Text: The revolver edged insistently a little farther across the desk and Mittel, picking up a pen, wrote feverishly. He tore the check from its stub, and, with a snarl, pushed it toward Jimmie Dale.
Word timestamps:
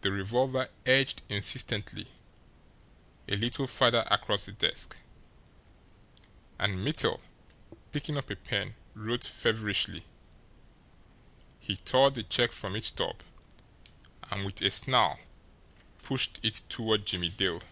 The 0.00 0.10
revolver 0.10 0.70
edged 0.86 1.22
insistently 1.28 2.08
a 3.28 3.36
little 3.36 3.68
farther 3.68 4.04
across 4.10 4.44
the 4.44 4.50
desk 4.50 4.96
and 6.58 6.84
Mittel, 6.84 7.20
picking 7.92 8.18
up 8.18 8.28
a 8.28 8.34
pen, 8.34 8.74
wrote 8.94 9.22
feverishly. 9.22 10.04
He 11.60 11.76
tore 11.76 12.10
the 12.10 12.24
check 12.24 12.50
from 12.50 12.74
its 12.74 12.88
stub, 12.88 13.20
and, 14.32 14.44
with 14.44 14.60
a 14.62 14.70
snarl, 14.72 15.20
pushed 16.02 16.40
it 16.42 16.62
toward 16.68 17.06
Jimmie 17.06 17.30
Dale. 17.30 17.62